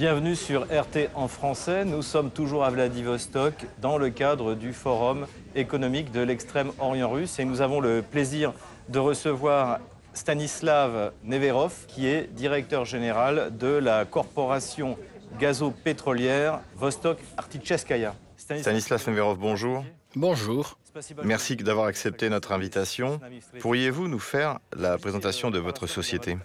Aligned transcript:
Bienvenue 0.00 0.34
sur 0.34 0.62
RT 0.62 1.10
en 1.14 1.28
français. 1.28 1.84
Nous 1.84 2.00
sommes 2.00 2.30
toujours 2.30 2.64
à 2.64 2.70
Vladivostok 2.70 3.66
dans 3.82 3.98
le 3.98 4.08
cadre 4.08 4.54
du 4.54 4.72
Forum 4.72 5.26
économique 5.54 6.10
de 6.10 6.22
l'extrême-orient 6.22 7.10
russe 7.10 7.38
et 7.38 7.44
nous 7.44 7.60
avons 7.60 7.80
le 7.80 8.00
plaisir 8.00 8.54
de 8.88 8.98
recevoir 8.98 9.78
Stanislav 10.14 11.12
Neverov 11.22 11.84
qui 11.86 12.06
est 12.06 12.32
directeur 12.32 12.86
général 12.86 13.54
de 13.58 13.66
la 13.66 14.06
corporation 14.06 14.96
gazo-pétrolière 15.38 16.60
Vostok 16.76 17.18
Articheskaya. 17.36 18.14
Stanislav 18.38 19.06
Neverov, 19.06 19.36
bonjour. 19.36 19.84
Bonjour. 20.16 20.78
Merci 21.24 21.56
d'avoir 21.56 21.86
accepté 21.86 22.28
notre 22.28 22.52
invitation. 22.52 23.20
Pourriez-vous 23.60 24.08
nous 24.08 24.18
faire 24.18 24.58
la 24.76 24.98
présentation 24.98 25.50
de 25.50 25.58
votre 25.58 25.86
société 25.86 26.36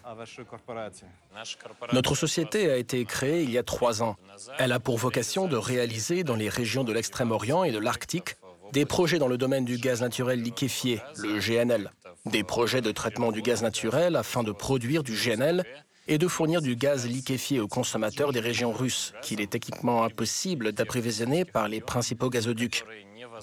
Notre 1.93 2.15
société 2.15 2.71
a 2.71 2.77
été 2.77 3.03
créée 3.05 3.43
il 3.43 3.51
y 3.51 3.57
a 3.57 3.63
trois 3.63 4.03
ans. 4.03 4.15
Elle 4.57 4.71
a 4.71 4.79
pour 4.79 4.97
vocation 4.97 5.47
de 5.47 5.55
réaliser 5.55 6.23
dans 6.23 6.35
les 6.35 6.49
régions 6.49 6.83
de 6.83 6.93
l'Extrême-Orient 6.93 7.63
et 7.63 7.71
de 7.71 7.79
l'Arctique 7.79 8.37
des 8.71 8.85
projets 8.85 9.19
dans 9.19 9.27
le 9.27 9.37
domaine 9.37 9.65
du 9.65 9.77
gaz 9.77 10.01
naturel 10.01 10.41
liquéfié, 10.41 11.01
le 11.17 11.39
GNL, 11.39 11.91
des 12.25 12.43
projets 12.43 12.81
de 12.81 12.91
traitement 12.91 13.31
du 13.31 13.41
gaz 13.41 13.61
naturel 13.61 14.15
afin 14.15 14.43
de 14.43 14.51
produire 14.51 15.03
du 15.03 15.13
GNL 15.13 15.63
et 16.07 16.17
de 16.17 16.27
fournir 16.27 16.61
du 16.61 16.75
gaz 16.75 17.07
liquéfié 17.07 17.59
aux 17.59 17.67
consommateurs 17.67 18.31
des 18.31 18.39
régions 18.39 18.71
russes, 18.71 19.13
qu'il 19.21 19.41
est 19.41 19.51
techniquement 19.51 20.03
impossible 20.03 20.71
d'approvisionner 20.71 21.45
par 21.45 21.67
les 21.67 21.81
principaux 21.81 22.29
gazoducs. 22.29 22.85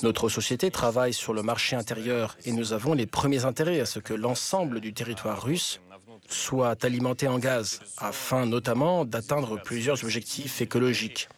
Notre 0.02 0.28
société 0.28 0.70
travaille 0.70 1.12
sur 1.12 1.34
le 1.34 1.42
marché 1.42 1.76
intérieur 1.76 2.36
et 2.44 2.52
nous 2.52 2.72
avons 2.72 2.94
les 2.94 3.06
premiers 3.06 3.44
intérêts 3.44 3.80
à 3.80 3.86
ce 3.86 3.98
que 3.98 4.14
l'ensemble 4.14 4.80
du 4.80 4.94
territoire 4.94 5.42
russe 5.42 5.80
soit 6.28 6.84
alimenté 6.84 7.28
en 7.28 7.38
gaz, 7.38 7.80
afin 7.98 8.46
notamment 8.46 9.04
d'atteindre 9.04 9.60
plusieurs 9.60 10.02
objectifs 10.04 10.60
écologiques. 10.60 11.28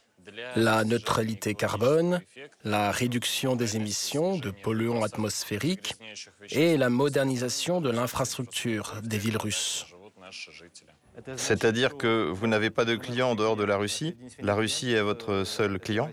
La 0.56 0.84
neutralité 0.84 1.54
carbone, 1.54 2.20
la 2.64 2.90
réduction 2.90 3.56
des 3.56 3.76
émissions 3.76 4.36
de 4.38 4.50
polluants 4.50 5.02
atmosphériques 5.02 5.94
et 6.50 6.76
la 6.76 6.90
modernisation 6.90 7.80
de 7.80 7.90
l'infrastructure 7.90 8.94
des 9.02 9.18
villes 9.18 9.36
russes. 9.36 9.86
C'est-à-dire 11.36 11.96
que 11.96 12.30
vous 12.30 12.46
n'avez 12.46 12.70
pas 12.70 12.84
de 12.84 12.96
clients 12.96 13.30
en 13.30 13.34
dehors 13.34 13.56
de 13.56 13.64
la 13.64 13.76
Russie 13.76 14.16
La 14.40 14.54
Russie 14.54 14.92
est 14.92 15.00
votre 15.00 15.44
seul 15.44 15.78
client 15.78 16.10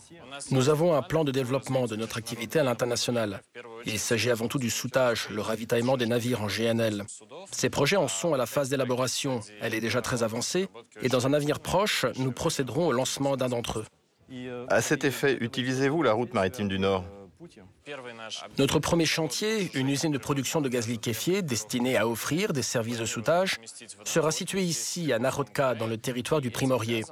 Nous 0.51 0.69
avons 0.69 0.95
un 0.95 1.01
plan 1.01 1.23
de 1.23 1.31
développement 1.31 1.85
de 1.85 1.95
notre 1.95 2.17
activité 2.17 2.59
à 2.59 2.63
l'international. 2.63 3.41
Il 3.85 3.99
s'agit 3.99 4.29
avant 4.29 4.47
tout 4.47 4.59
du 4.59 4.69
soutage, 4.69 5.27
le 5.29 5.41
ravitaillement 5.41 5.97
des 5.97 6.05
navires 6.05 6.41
en 6.41 6.47
GNL. 6.47 7.03
Ces 7.51 7.69
projets 7.69 7.97
en 7.97 8.07
sont 8.07 8.33
à 8.33 8.37
la 8.37 8.45
phase 8.45 8.69
d'élaboration. 8.69 9.41
Elle 9.61 9.73
est 9.73 9.81
déjà 9.81 10.01
très 10.01 10.23
avancée 10.23 10.67
et 11.01 11.09
dans 11.09 11.27
un 11.27 11.33
avenir 11.33 11.59
proche, 11.59 12.05
nous 12.17 12.31
procéderons 12.31 12.87
au 12.87 12.91
lancement 12.91 13.37
d'un 13.37 13.49
d'entre 13.49 13.79
eux. 13.79 13.85
À 14.69 14.81
cet 14.81 15.03
effet, 15.03 15.37
utilisez-vous 15.41 16.03
la 16.03 16.13
route 16.13 16.33
maritime 16.33 16.67
du 16.67 16.79
Nord? 16.79 17.03
Notre 18.57 18.79
premier 18.79 19.05
chantier, 19.05 19.71
une 19.73 19.89
usine 19.89 20.11
de 20.11 20.17
production 20.17 20.61
de 20.61 20.69
gaz 20.69 20.87
liquéfié 20.87 21.41
destinée 21.41 21.97
à 21.97 22.07
offrir 22.07 22.53
des 22.53 22.61
services 22.61 22.99
de 22.99 23.05
soudage, 23.05 23.59
sera 24.05 24.31
située 24.31 24.63
ici 24.63 25.11
à 25.13 25.19
Narodka, 25.19 25.75
dans 25.75 25.87
le 25.87 25.97
territoire 25.97 26.41
du 26.41 26.51
Primorier. 26.51 27.03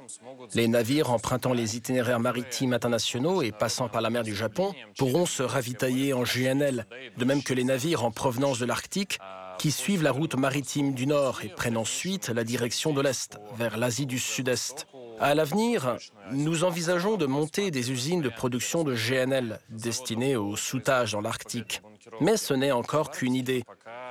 Les 0.54 0.68
navires 0.68 1.10
empruntant 1.10 1.52
les 1.52 1.76
itinéraires 1.76 2.20
maritimes 2.20 2.72
internationaux 2.72 3.42
et 3.42 3.52
passant 3.52 3.88
par 3.88 4.00
la 4.00 4.10
mer 4.10 4.22
du 4.22 4.34
Japon 4.34 4.72
pourront 4.96 5.26
se 5.26 5.42
ravitailler 5.42 6.12
en 6.12 6.22
GNL, 6.22 6.86
de 7.16 7.24
même 7.24 7.42
que 7.42 7.54
les 7.54 7.64
navires 7.64 8.04
en 8.04 8.10
provenance 8.10 8.58
de 8.58 8.66
l'Arctique 8.66 9.18
qui 9.58 9.70
suivent 9.70 10.02
la 10.02 10.10
route 10.10 10.36
maritime 10.36 10.94
du 10.94 11.06
Nord 11.06 11.40
et 11.44 11.48
prennent 11.48 11.76
ensuite 11.76 12.30
la 12.30 12.44
direction 12.44 12.94
de 12.94 13.02
l'Est, 13.02 13.38
vers 13.56 13.76
l'Asie 13.76 14.06
du 14.06 14.18
Sud-Est. 14.18 14.86
À 15.20 15.34
l'avenir, 15.34 15.98
nous 16.32 16.64
envisageons 16.64 17.18
de 17.18 17.26
monter 17.26 17.70
des 17.70 17.92
usines 17.92 18.22
de 18.22 18.30
production 18.30 18.84
de 18.84 18.94
GNL 18.94 19.60
destinées 19.68 20.36
au 20.36 20.56
soudage 20.56 21.12
dans 21.12 21.20
l'Arctique. 21.20 21.82
Mais 22.22 22.38
ce 22.38 22.54
n'est 22.54 22.72
encore 22.72 23.10
qu'une 23.10 23.34
idée. 23.34 23.62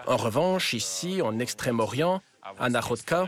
En 0.05 0.17
revanche, 0.17 0.73
ici, 0.73 1.23
en 1.23 1.39
Extrême-Orient, 1.39 2.21
à 2.59 2.69
Nakhodka, 2.69 3.27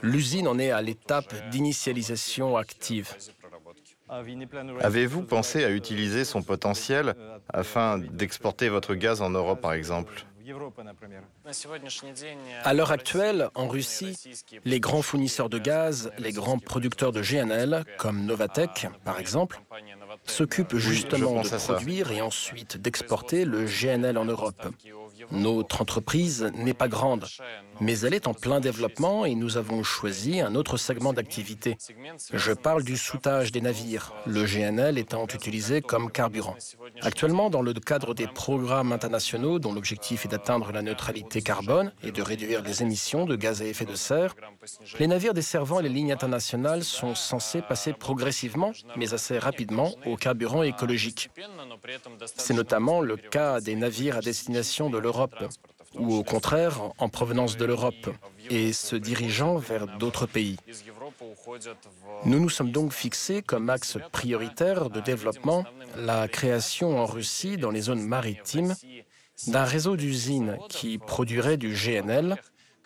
l'usine 0.00 0.46
en 0.46 0.60
est 0.60 0.70
à 0.70 0.80
l'étape 0.80 1.34
d'initialisation 1.50 2.56
active. 2.56 3.16
Avez-vous 4.80 5.22
pensé 5.22 5.64
à 5.64 5.70
utiliser 5.70 6.24
son 6.24 6.42
potentiel 6.42 7.14
afin 7.52 7.98
d'exporter 7.98 8.68
votre 8.68 8.94
gaz 8.94 9.20
en 9.22 9.30
Europe, 9.30 9.60
par 9.60 9.72
exemple? 9.72 10.24
À 12.64 12.74
l'heure 12.74 12.90
actuelle, 12.90 13.50
en 13.54 13.68
Russie, 13.68 14.16
les 14.64 14.80
grands 14.80 15.02
fournisseurs 15.02 15.48
de 15.48 15.58
gaz, 15.58 16.10
les 16.18 16.32
grands 16.32 16.58
producteurs 16.58 17.12
de 17.12 17.22
GNL, 17.22 17.84
comme 17.96 18.24
Novatec 18.24 18.88
par 19.04 19.18
exemple, 19.18 19.60
s'occupent 20.24 20.76
justement 20.76 21.42
de 21.42 21.48
produire 21.48 22.12
et 22.12 22.20
ensuite 22.20 22.76
d'exporter 22.76 23.44
le 23.44 23.64
GNL 23.64 24.18
en 24.18 24.24
Europe. 24.24 24.68
Notre 25.30 25.82
entreprise 25.82 26.50
n'est 26.54 26.74
pas 26.74 26.88
grande, 26.88 27.26
mais 27.80 27.98
elle 28.00 28.14
est 28.14 28.26
en 28.26 28.34
plein 28.34 28.60
développement 28.60 29.24
et 29.24 29.34
nous 29.34 29.56
avons 29.56 29.82
choisi 29.82 30.40
un 30.40 30.54
autre 30.54 30.76
segment 30.76 31.12
d'activité. 31.12 31.76
Je 32.32 32.52
parle 32.52 32.82
du 32.82 32.96
soudage 32.96 33.52
des 33.52 33.60
navires, 33.60 34.12
le 34.26 34.44
GNL 34.44 34.98
étant 34.98 35.26
utilisé 35.26 35.80
comme 35.80 36.10
carburant. 36.10 36.56
Actuellement, 37.02 37.50
dans 37.50 37.62
le 37.62 37.72
cadre 37.74 38.14
des 38.14 38.26
programmes 38.26 38.92
internationaux 38.92 39.58
dont 39.58 39.72
l'objectif 39.72 40.24
est 40.24 40.28
d'atteindre 40.28 40.72
la 40.72 40.82
neutralité 40.82 41.42
carbone 41.42 41.92
et 42.02 42.12
de 42.12 42.22
réduire 42.22 42.62
les 42.62 42.82
émissions 42.82 43.26
de 43.26 43.36
gaz 43.36 43.62
à 43.62 43.64
effet 43.64 43.84
de 43.84 43.94
serre, 43.94 44.34
les 44.98 45.06
navires 45.06 45.34
desservant 45.34 45.80
les 45.80 45.88
lignes 45.88 46.12
internationales 46.12 46.84
sont 46.84 47.14
censés 47.14 47.62
passer 47.62 47.92
progressivement, 47.92 48.72
mais 48.96 49.14
assez 49.14 49.38
rapidement, 49.38 49.92
au 50.06 50.16
carburant 50.16 50.62
écologique. 50.62 51.30
C'est 52.36 52.54
notamment 52.54 53.00
le 53.00 53.16
cas 53.16 53.60
des 53.60 53.76
navires 53.76 54.18
à 54.18 54.20
destination 54.20 54.90
de 54.90 54.98
l'Europe, 54.98 55.36
ou 55.94 56.14
au 56.14 56.22
contraire 56.22 56.80
en 56.98 57.08
provenance 57.08 57.56
de 57.56 57.64
l'Europe, 57.64 58.10
et 58.50 58.72
se 58.72 58.96
dirigeant 58.96 59.56
vers 59.56 59.86
d'autres 59.98 60.26
pays. 60.26 60.56
Nous 62.24 62.40
nous 62.40 62.48
sommes 62.48 62.72
donc 62.72 62.92
fixés 62.92 63.42
comme 63.42 63.70
axe 63.70 63.98
prioritaire 64.12 64.90
de 64.90 65.00
développement 65.00 65.64
la 65.96 66.28
création 66.28 66.98
en 66.98 67.06
Russie, 67.06 67.56
dans 67.56 67.70
les 67.70 67.82
zones 67.82 68.04
maritimes, 68.04 68.74
d'un 69.46 69.64
réseau 69.64 69.96
d'usines 69.96 70.58
qui 70.68 70.98
produirait 70.98 71.56
du 71.56 71.72
GNL 71.74 72.36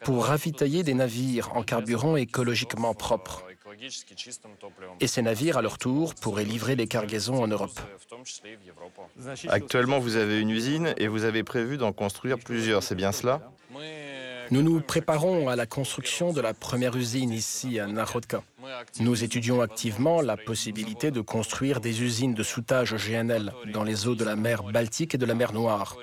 pour 0.04 0.26
ravitailler 0.26 0.82
des 0.82 0.94
navires 0.94 1.56
en 1.56 1.62
carburant 1.62 2.16
écologiquement 2.16 2.94
propre. 2.94 3.44
Et 5.00 5.06
ces 5.06 5.22
navires, 5.22 5.56
à 5.56 5.62
leur 5.62 5.78
tour, 5.78 6.14
pourraient 6.14 6.44
livrer 6.44 6.76
des 6.76 6.86
cargaisons 6.86 7.42
en 7.42 7.48
Europe. 7.48 7.80
Actuellement, 9.48 9.98
vous 9.98 10.16
avez 10.16 10.40
une 10.40 10.50
usine 10.50 10.94
et 10.96 11.08
vous 11.08 11.24
avez 11.24 11.42
prévu 11.42 11.76
d'en 11.76 11.92
construire 11.92 12.38
plusieurs, 12.38 12.82
c'est 12.82 12.94
bien 12.94 13.12
cela? 13.12 13.40
Nous 14.50 14.60
nous 14.60 14.80
préparons 14.80 15.48
à 15.48 15.56
la 15.56 15.64
construction 15.64 16.32
de 16.32 16.40
la 16.42 16.52
première 16.52 16.94
usine 16.94 17.32
ici 17.32 17.80
à 17.80 17.86
Nakhodka. 17.86 18.42
Nous 19.00 19.24
étudions 19.24 19.62
activement 19.62 20.20
la 20.20 20.36
possibilité 20.36 21.10
de 21.10 21.22
construire 21.22 21.80
des 21.80 22.02
usines 22.02 22.34
de 22.34 22.42
soudage 22.42 22.94
GNL 22.94 23.52
dans 23.72 23.82
les 23.82 24.06
eaux 24.06 24.14
de 24.14 24.24
la 24.24 24.36
mer 24.36 24.62
Baltique 24.62 25.14
et 25.14 25.18
de 25.18 25.24
la 25.24 25.34
mer 25.34 25.54
Noire. 25.54 25.96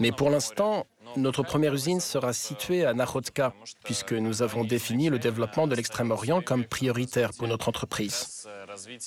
Mais 0.00 0.12
pour 0.12 0.28
l'instant, 0.28 0.86
notre 1.16 1.42
première 1.42 1.74
usine 1.74 2.00
sera 2.00 2.32
située 2.32 2.84
à 2.84 2.94
Nakhodka, 2.94 3.52
puisque 3.84 4.12
nous 4.12 4.42
avons 4.42 4.64
défini 4.64 5.08
le 5.08 5.18
développement 5.18 5.66
de 5.66 5.74
l'Extrême-Orient 5.74 6.42
comme 6.42 6.64
prioritaire 6.64 7.30
pour 7.36 7.48
notre 7.48 7.68
entreprise. 7.68 8.46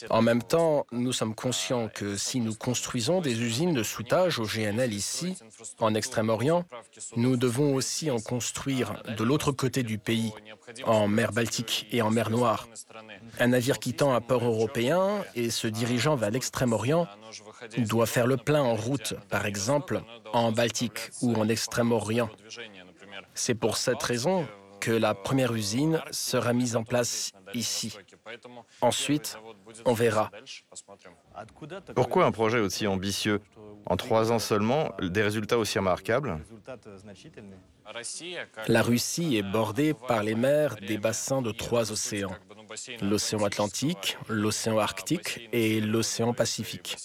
En 0.09 0.21
même 0.21 0.43
temps, 0.43 0.85
nous 0.91 1.11
sommes 1.11 1.35
conscients 1.35 1.89
que 1.93 2.15
si 2.15 2.39
nous 2.39 2.55
construisons 2.55 3.21
des 3.21 3.41
usines 3.41 3.73
de 3.73 3.83
soudage 3.83 4.39
au 4.39 4.45
GNL 4.45 4.93
ici, 4.93 5.37
en 5.79 5.93
Extrême-Orient, 5.93 6.63
nous 7.15 7.37
devons 7.37 7.75
aussi 7.75 8.09
en 8.09 8.19
construire 8.19 9.01
de 9.17 9.23
l'autre 9.23 9.51
côté 9.51 9.83
du 9.83 9.97
pays, 9.97 10.31
en 10.85 11.07
mer 11.07 11.31
Baltique 11.31 11.87
et 11.91 12.01
en 12.01 12.11
mer 12.11 12.29
Noire. 12.29 12.67
Un 13.39 13.47
navire 13.47 13.79
quittant 13.79 14.13
un 14.13 14.21
port 14.21 14.43
européen 14.45 15.23
et 15.35 15.49
se 15.49 15.67
dirigeant 15.67 16.15
vers 16.15 16.31
l'Extrême-Orient 16.31 17.07
doit 17.87 18.05
faire 18.05 18.27
le 18.27 18.37
plein 18.37 18.61
en 18.61 18.75
route, 18.75 19.15
par 19.29 19.45
exemple 19.45 20.01
en 20.33 20.51
Baltique 20.51 21.11
ou 21.21 21.35
en 21.35 21.47
Extrême-Orient. 21.47 22.29
C'est 23.33 23.55
pour 23.55 23.77
cette 23.77 24.01
raison 24.03 24.47
que 24.87 24.93
la 24.93 25.13
première 25.13 25.53
usine 25.53 26.01
sera 26.11 26.53
mise 26.53 26.77
en 26.77 26.85
place 26.85 27.33
ici. 27.53 27.93
Ensuite, 28.79 29.37
on 29.83 29.91
verra. 29.91 30.31
Pourquoi 31.93 32.25
un 32.25 32.31
projet 32.31 32.59
aussi 32.59 32.87
ambitieux 32.87 33.41
En 33.85 33.97
trois 33.97 34.31
ans 34.31 34.39
seulement, 34.39 34.93
des 35.01 35.23
résultats 35.23 35.57
aussi 35.57 35.77
remarquables 35.77 36.39
La 38.69 38.81
Russie 38.81 39.35
est 39.35 39.43
bordée 39.43 39.93
par 39.93 40.23
les 40.23 40.35
mers 40.35 40.77
des 40.77 40.97
bassins 40.97 41.41
de 41.41 41.51
trois 41.51 41.91
océans. 41.91 42.37
L'océan 43.01 43.43
Atlantique, 43.43 44.17
l'océan 44.29 44.77
Arctique 44.77 45.49
et 45.51 45.81
l'océan 45.81 46.33
Pacifique. 46.33 46.95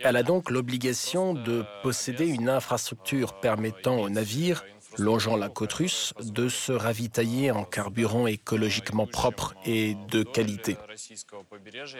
Elle 0.00 0.16
a 0.16 0.22
donc 0.22 0.50
l'obligation 0.50 1.32
de 1.32 1.64
posséder 1.82 2.26
une 2.26 2.50
infrastructure 2.50 3.40
permettant 3.40 4.00
aux 4.00 4.10
navires 4.10 4.64
longeant 4.98 5.36
la 5.36 5.48
côte 5.48 5.72
russe 5.72 6.12
de 6.20 6.48
se 6.48 6.72
ravitailler 6.72 7.50
en 7.50 7.64
carburant 7.64 8.26
écologiquement 8.26 9.06
propre 9.06 9.54
et 9.64 9.96
de 10.10 10.22
qualité. 10.22 10.76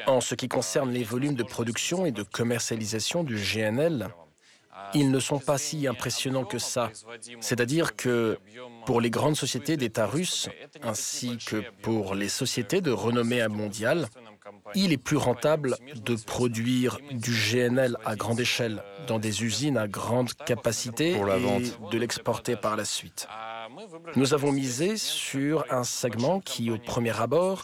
En 0.06 0.20
ce 0.20 0.34
qui 0.34 0.48
concerne 0.48 0.90
les 0.90 1.04
volumes 1.04 1.34
de 1.34 1.42
production 1.42 2.06
et 2.06 2.12
de 2.12 2.22
commercialisation 2.22 3.25
du 3.25 3.37
GNL, 3.37 4.08
ils 4.94 5.10
ne 5.10 5.20
sont 5.20 5.38
pas 5.38 5.58
si 5.58 5.87
impressionnants 5.87 6.44
que 6.44 6.58
ça. 6.58 6.90
C'est-à-dire 7.40 7.96
que 7.96 8.38
pour 8.87 9.00
les 9.00 9.10
grandes 9.10 9.37
sociétés 9.37 9.76
d'État 9.76 10.06
russes, 10.06 10.48
ainsi 10.82 11.38
que 11.38 11.62
pour 11.82 12.14
les 12.14 12.28
sociétés 12.28 12.81
de 12.81 12.90
renommée 12.90 13.46
mondiale, 13.48 14.08
il 14.75 14.93
est 14.93 14.97
plus 14.99 15.17
rentable 15.17 15.76
de 16.05 16.14
produire 16.14 16.99
du 17.11 17.32
GNL 17.32 17.97
à 18.05 18.17
grande 18.17 18.41
échelle 18.41 18.82
dans 19.06 19.19
des 19.19 19.43
usines 19.43 19.76
à 19.76 19.88
grande 19.88 20.32
capacité 20.35 21.12
et 21.12 21.91
de 21.93 21.99
l'exporter 21.99 22.56
par 22.56 22.76
la 22.76 22.85
suite. 22.85 23.26
Nous 24.17 24.35
avons 24.35 24.52
misé 24.52 24.97
sur 24.97 25.64
un 25.70 25.85
segment 25.85 26.41
qui, 26.41 26.70
au 26.70 26.79
premier 26.79 27.19
abord, 27.20 27.62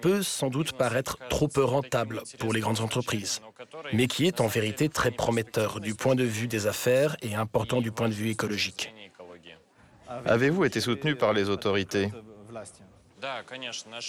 peut 0.00 0.22
sans 0.22 0.48
doute 0.48 0.72
paraître 0.72 1.18
trop 1.28 1.48
peu 1.48 1.64
rentable 1.64 2.22
pour 2.38 2.52
les 2.52 2.60
grandes 2.60 2.80
entreprises, 2.80 3.40
mais 3.92 4.06
qui 4.06 4.26
est 4.26 4.40
en 4.40 4.46
vérité 4.46 4.88
très 4.88 5.10
prometteur 5.10 5.80
du 5.80 5.94
point 5.94 6.14
de 6.14 6.24
vue 6.24 6.48
des 6.48 6.66
affaires 6.66 7.16
et 7.22 7.34
important 7.34 7.80
du 7.80 7.92
point 7.92 8.08
de 8.08 8.14
vue 8.14 8.30
écologique. 8.30 8.94
Avez-vous 10.24 10.64
été 10.64 10.80
soutenu 10.80 11.16
par 11.16 11.32
les 11.32 11.48
autorités? 11.48 12.10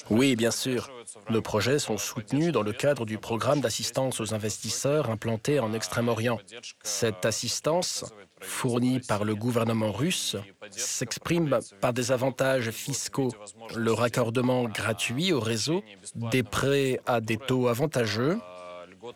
Oui, 0.09 0.35
bien 0.35 0.51
sûr. 0.51 0.89
Nos 1.29 1.41
projets 1.41 1.79
sont 1.79 1.97
soutenus 1.97 2.51
dans 2.51 2.61
le 2.61 2.73
cadre 2.73 3.05
du 3.05 3.17
programme 3.17 3.61
d'assistance 3.61 4.19
aux 4.19 4.33
investisseurs 4.33 5.09
implanté 5.09 5.59
en 5.59 5.73
Extrême-Orient. 5.73 6.39
Cette 6.83 7.25
assistance, 7.25 8.05
fournie 8.41 8.99
par 8.99 9.23
le 9.23 9.35
gouvernement 9.35 9.91
russe, 9.91 10.35
s'exprime 10.71 11.59
par 11.81 11.93
des 11.93 12.11
avantages 12.11 12.71
fiscaux, 12.71 13.31
le 13.75 13.93
raccordement 13.93 14.65
gratuit 14.65 15.31
au 15.31 15.39
réseau, 15.39 15.83
des 16.15 16.43
prêts 16.43 16.99
à 17.05 17.21
des 17.21 17.37
taux 17.37 17.67
avantageux, 17.67 18.37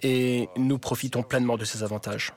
et 0.02 0.48
nous 0.56 0.80
profitons 0.80 1.24
pleinement 1.24 1.58
de 1.58 1.66
ces 1.66 1.84
avantages. 1.84 2.32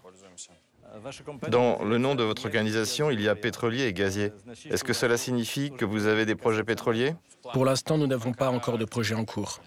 Dans 1.49 1.82
le 1.82 1.99
nom 1.99 2.14
de 2.14 2.23
votre 2.23 2.46
organisation, 2.46 3.11
il 3.11 3.20
y 3.20 3.29
a 3.29 3.35
pétrolier 3.35 3.85
et 3.85 3.93
gazier. 3.93 4.32
Est-ce 4.70 4.85
que 4.85 4.93
cela 4.93 5.17
signifie 5.17 5.70
que 5.70 5.85
vous 5.85 6.06
avez 6.06 6.26
des 6.26 6.35
projets 6.35 6.64
pétroliers 6.64 7.14
Pour 7.52 7.64
l'instant, 7.64 7.99
nous 7.99 8.06
n'avons 8.06 8.32
pas 8.32 8.50
encore 8.50 8.79
de 8.79 8.85
projet 8.85 9.14
en 9.14 9.25
cours. 9.25 9.61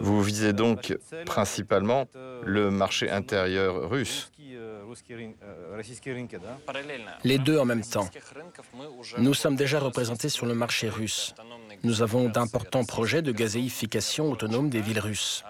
Vous 0.00 0.22
visez 0.22 0.52
donc 0.52 0.96
principalement 1.26 2.06
le 2.44 2.70
marché 2.70 3.10
intérieur 3.10 3.90
russe 3.90 4.32
Les 7.24 7.38
deux 7.38 7.58
en 7.58 7.64
même 7.64 7.82
temps. 7.82 8.08
Nous 9.18 9.34
sommes 9.34 9.56
déjà 9.56 9.80
représentés 9.80 10.28
sur 10.28 10.46
le 10.46 10.54
marché 10.54 10.88
russe. 10.88 11.34
Nous 11.82 12.02
avons 12.02 12.28
d'importants 12.28 12.84
projets 12.84 13.22
de 13.22 13.32
gazéification 13.32 14.30
autonome 14.30 14.70
des 14.70 14.80
villes 14.80 15.00
russes. 15.00 15.44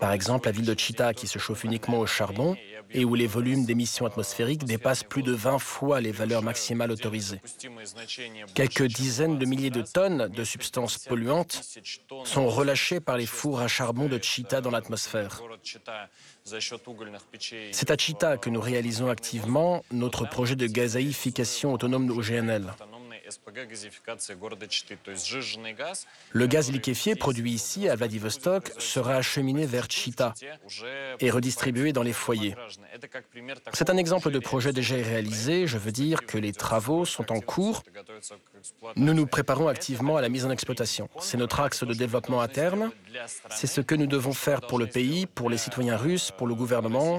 Par 0.00 0.12
exemple, 0.12 0.46
la 0.46 0.52
ville 0.52 0.66
de 0.66 0.78
Chita 0.78 1.14
qui 1.14 1.26
se 1.26 1.38
chauffe 1.38 1.64
uniquement 1.64 1.98
au 1.98 2.06
charbon 2.06 2.56
et 2.92 3.04
où 3.04 3.14
les 3.14 3.26
volumes 3.26 3.64
d'émissions 3.64 4.06
atmosphériques 4.06 4.64
dépassent 4.64 5.04
plus 5.04 5.22
de 5.22 5.32
20 5.32 5.58
fois 5.58 6.00
les 6.00 6.12
valeurs 6.12 6.42
maximales 6.42 6.90
autorisées. 6.90 7.40
Quelques 8.54 8.86
dizaines 8.86 9.38
de 9.38 9.46
milliers 9.46 9.70
de 9.70 9.82
tonnes 9.82 10.28
de 10.28 10.44
substances 10.44 10.98
polluantes 10.98 11.62
sont 12.24 12.48
relâchées 12.48 13.00
par 13.00 13.16
les 13.16 13.26
fours 13.26 13.60
à 13.60 13.68
charbon 13.68 14.08
de 14.08 14.18
Chita 14.22 14.60
dans 14.60 14.70
l'atmosphère. 14.70 15.42
C'est 17.72 17.90
à 17.90 17.96
Chita 17.96 18.36
que 18.36 18.50
nous 18.50 18.60
réalisons 18.60 19.08
activement 19.08 19.84
notre 19.90 20.28
projet 20.28 20.56
de 20.56 20.66
gazéification 20.66 21.72
autonome 21.72 22.10
au 22.10 22.20
GNL. 22.20 22.72
Le 26.32 26.46
gaz 26.46 26.70
liquéfié 26.70 27.16
produit 27.16 27.52
ici 27.52 27.88
à 27.88 27.96
Vladivostok 27.96 28.72
sera 28.78 29.16
acheminé 29.16 29.66
vers 29.66 29.88
Chita 29.90 30.34
et 31.20 31.30
redistribué 31.30 31.92
dans 31.92 32.02
les 32.02 32.12
foyers. 32.12 32.54
C'est 33.72 33.90
un 33.90 33.96
exemple 33.96 34.30
de 34.30 34.38
projet 34.38 34.72
déjà 34.72 34.96
réalisé. 34.96 35.66
Je 35.66 35.78
veux 35.78 35.92
dire 35.92 36.26
que 36.26 36.38
les 36.38 36.52
travaux 36.52 37.04
sont 37.04 37.32
en 37.32 37.40
cours. 37.40 37.82
Nous 38.96 39.14
nous 39.14 39.26
préparons 39.26 39.68
activement 39.68 40.16
à 40.16 40.22
la 40.22 40.28
mise 40.28 40.44
en 40.44 40.50
exploitation. 40.50 41.08
C'est 41.18 41.36
notre 41.36 41.60
axe 41.60 41.84
de 41.84 41.94
développement 41.94 42.40
à 42.40 42.48
terme. 42.48 42.90
C'est 43.50 43.66
ce 43.66 43.80
que 43.80 43.94
nous 43.94 44.06
devons 44.06 44.32
faire 44.32 44.60
pour 44.60 44.78
le 44.78 44.86
pays, 44.86 45.26
pour 45.26 45.50
les 45.50 45.58
citoyens 45.58 45.96
russes, 45.96 46.30
pour 46.30 46.46
le 46.46 46.54
gouvernement. 46.54 47.18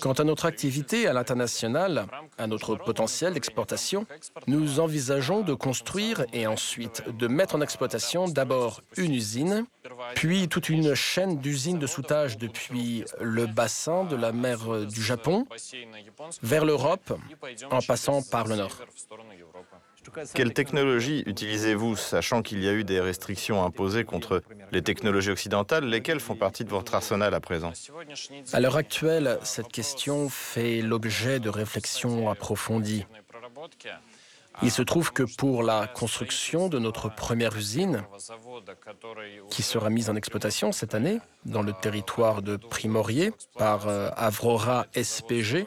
Quant 0.00 0.12
à 0.12 0.24
notre 0.24 0.46
activité 0.46 1.06
à 1.06 1.12
l'international, 1.12 2.06
à 2.38 2.46
notre 2.46 2.76
potentiel 2.76 3.34
d'exportation, 3.34 4.06
nous 4.46 4.80
envisageons 4.80 5.42
de 5.42 5.54
construire 5.54 6.24
et 6.32 6.46
ensuite 6.46 7.02
de 7.16 7.26
mettre 7.26 7.56
en 7.56 7.60
exploitation 7.60 8.28
d'abord 8.28 8.80
une 8.96 9.14
usine, 9.14 9.66
puis 10.14 10.48
toute 10.48 10.68
une 10.68 10.94
chaîne 10.94 11.38
d'usines 11.38 11.78
de 11.78 11.86
soudage 11.86 12.38
depuis 12.38 13.04
le 13.20 13.46
bassin 13.46 14.04
de 14.04 14.16
la 14.16 14.32
mer 14.32 14.86
du 14.86 15.02
Japon 15.02 15.46
vers 16.42 16.64
l'Europe 16.64 17.12
en 17.70 17.80
passant 17.80 18.22
par 18.22 18.46
le 18.46 18.56
nord. 18.56 18.78
Quelle 20.34 20.52
technologie 20.52 21.22
utilisez-vous, 21.26 21.96
sachant 21.96 22.42
qu'il 22.42 22.62
y 22.62 22.68
a 22.68 22.72
eu 22.72 22.84
des 22.84 23.00
restrictions 23.00 23.64
imposées 23.64 24.04
contre 24.04 24.42
les 24.72 24.82
technologies 24.82 25.30
occidentales, 25.30 25.84
lesquelles 25.84 26.20
font 26.20 26.36
partie 26.36 26.64
de 26.64 26.70
votre 26.70 26.94
arsenal 26.94 27.34
à 27.34 27.40
présent? 27.40 27.72
À 28.52 28.60
l'heure 28.60 28.76
actuelle, 28.76 29.38
cette 29.42 29.68
question 29.68 30.28
fait 30.28 30.82
l'objet 30.82 31.40
de 31.40 31.48
réflexions 31.48 32.30
approfondies. 32.30 33.06
Il 34.62 34.70
se 34.70 34.82
trouve 34.82 35.12
que 35.12 35.24
pour 35.36 35.62
la 35.62 35.88
construction 35.88 36.68
de 36.68 36.78
notre 36.78 37.12
première 37.12 37.56
usine, 37.56 38.04
qui 39.50 39.62
sera 39.62 39.90
mise 39.90 40.10
en 40.10 40.16
exploitation 40.16 40.70
cette 40.70 40.94
année 40.94 41.18
dans 41.44 41.62
le 41.62 41.72
territoire 41.72 42.40
de 42.40 42.56
Primorier 42.56 43.32
par 43.58 43.88
euh, 43.88 44.10
Avrora 44.16 44.86
SPG, 44.94 45.66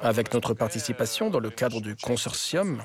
avec 0.00 0.32
notre 0.34 0.54
participation 0.54 1.30
dans 1.30 1.40
le 1.40 1.50
cadre 1.50 1.80
du 1.80 1.96
consortium, 1.96 2.82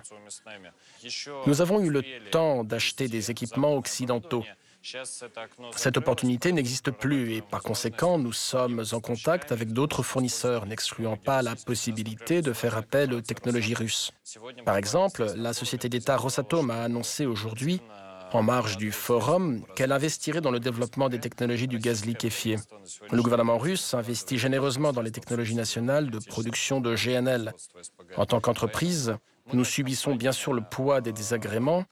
nous 1.45 1.61
avons 1.61 1.81
eu 1.81 1.89
le 1.89 2.03
temps 2.31 2.63
d'acheter 2.63 3.07
des 3.07 3.31
équipements 3.31 3.75
occidentaux. 3.75 4.43
Cette 5.75 5.97
opportunité 5.97 6.51
n'existe 6.53 6.91
plus 6.91 7.33
et 7.33 7.41
par 7.41 7.61
conséquent, 7.61 8.17
nous 8.17 8.31
sommes 8.31 8.83
en 8.93 9.01
contact 9.01 9.51
avec 9.51 9.73
d'autres 9.73 10.03
fournisseurs, 10.03 10.65
n'excluant 10.65 11.17
pas 11.17 11.41
la 11.41 11.55
possibilité 11.55 12.41
de 12.41 12.53
faire 12.53 12.77
appel 12.77 13.13
aux 13.13 13.21
technologies 13.21 13.73
russes. 13.73 14.11
Par 14.63 14.77
exemple, 14.77 15.33
la 15.35 15.53
société 15.53 15.89
d'État 15.89 16.15
Rosatom 16.15 16.69
a 16.71 16.83
annoncé 16.83 17.25
aujourd'hui 17.25 17.81
en 18.33 18.43
marge 18.43 18.77
du 18.77 18.91
forum 18.91 19.63
qu'elle 19.75 19.91
investirait 19.91 20.41
dans 20.41 20.51
le 20.51 20.59
développement 20.59 21.09
des 21.09 21.19
technologies 21.19 21.67
du 21.67 21.79
gaz 21.79 22.05
liquéfié. 22.05 22.57
Le 23.11 23.21
gouvernement 23.21 23.57
russe 23.57 23.93
investit 23.93 24.37
généreusement 24.37 24.93
dans 24.93 25.01
les 25.01 25.11
technologies 25.11 25.55
nationales 25.55 26.09
de 26.09 26.19
production 26.19 26.81
de 26.81 26.95
GNL. 26.95 27.53
En 28.17 28.25
tant 28.25 28.39
qu'entreprise, 28.39 29.15
nous 29.53 29.65
subissons 29.65 30.15
bien 30.15 30.31
sûr 30.31 30.53
le 30.53 30.61
poids 30.61 31.01
des 31.01 31.11
désagréments 31.11 31.85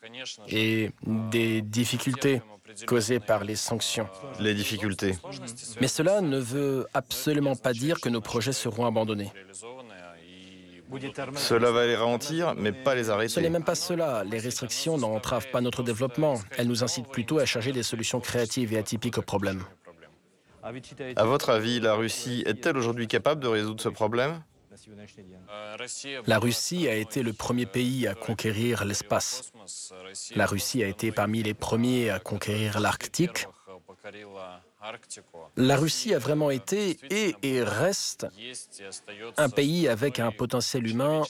et 0.48 0.91
des 1.06 1.62
difficultés 1.62 2.41
causées 2.86 3.20
par 3.20 3.44
les 3.44 3.56
sanctions. 3.56 4.08
Les 4.39 4.53
difficultés. 4.53 5.15
Mais 5.82 5.88
cela 5.88 6.22
ne 6.22 6.38
veut 6.38 6.86
absolument 6.94 7.56
pas 7.56 7.74
dire 7.74 8.00
que 8.00 8.10
nos 8.10 8.22
projets 8.22 8.53
seront 8.53 8.86
abandonnés. 8.86 9.32
Cela 11.36 11.72
va 11.72 11.86
les 11.86 11.96
ralentir, 11.96 12.56
mais 12.56 12.72
pas 12.72 12.96
les 12.96 13.10
arrêter. 13.10 13.34
Ce 13.34 13.39
n'est 13.39 13.50
même 13.50 13.63
pas 13.63 13.75
cela. 13.75 14.24
Les 14.24 14.39
restrictions 14.39 14.98
n'entravent 14.98 15.50
pas 15.51 15.62
notre 15.62 15.84
développement. 15.84 16.36
Elles 16.58 16.67
nous 16.67 16.84
incitent 16.84 17.10
plutôt 17.10 17.39
à 17.39 17.46
chercher 17.46 17.72
des 17.72 17.84
solutions 17.84 18.20
créatives 18.20 18.74
et 18.74 18.77
atypiques 18.77 19.17
aux 19.17 19.22
problèmes. 19.22 19.63
À 21.15 21.24
votre 21.25 21.50
avis, 21.50 21.79
la 21.79 21.96
Russie 21.96 22.44
est-elle 22.46 22.77
aujourd'hui 22.77 23.08
capable 23.08 23.41
de 23.41 23.48
résoudre 23.48 23.82
ce 23.82 23.89
problème? 23.89 24.41
La 26.25 26.39
Russie 26.39 26.88
a 26.88 26.96
été 26.96 27.24
le 27.24 27.34
premier 27.34 27.65
pays 27.65 28.08
à 28.08 28.13
conquérir 28.15 28.86
l'espace. 28.86 29.51
La 30.36 30.46
Russie 30.46 30.84
a 30.84 30.88
été 30.88 31.12
parmi 31.12 31.41
les 31.41 31.53
premiers 31.53 32.10
à 32.10 32.20
conquérir 32.20 32.79
l'Arctique. 32.79 33.48
La 35.55 35.75
Russie 35.75 36.13
a 36.13 36.19
vraiment 36.19 36.51
été 36.51 37.00
et, 37.10 37.63
reste 37.63 38.27
un 39.38 39.50
pays 39.50 39.88
avec 39.88 40.19
un 40.19 40.31
potentiel 40.31 40.88
humain 40.88 41.24